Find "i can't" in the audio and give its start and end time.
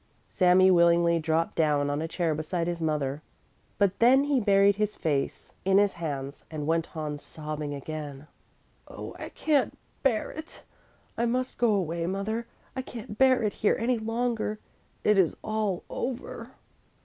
9.19-9.77, 12.75-13.19